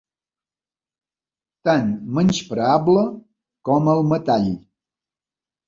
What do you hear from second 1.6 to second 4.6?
Tan menyspreable com el metall.